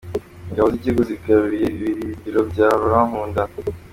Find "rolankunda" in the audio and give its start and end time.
2.79-3.41